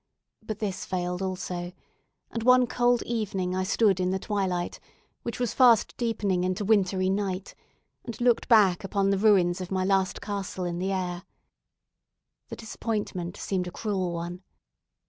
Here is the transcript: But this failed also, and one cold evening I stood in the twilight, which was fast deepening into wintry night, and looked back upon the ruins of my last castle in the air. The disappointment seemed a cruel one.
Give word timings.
But 0.41 0.57
this 0.57 0.83
failed 0.83 1.21
also, 1.21 1.73
and 2.31 2.41
one 2.41 2.65
cold 2.65 3.03
evening 3.03 3.55
I 3.55 3.63
stood 3.63 3.99
in 3.99 4.09
the 4.09 4.17
twilight, 4.17 4.79
which 5.21 5.39
was 5.39 5.53
fast 5.53 5.95
deepening 5.95 6.43
into 6.43 6.65
wintry 6.65 7.07
night, 7.07 7.53
and 8.03 8.19
looked 8.19 8.47
back 8.47 8.83
upon 8.83 9.11
the 9.11 9.19
ruins 9.19 9.61
of 9.61 9.69
my 9.69 9.85
last 9.85 10.19
castle 10.19 10.65
in 10.65 10.79
the 10.79 10.91
air. 10.91 11.21
The 12.49 12.55
disappointment 12.55 13.37
seemed 13.37 13.67
a 13.67 13.71
cruel 13.71 14.11
one. 14.11 14.41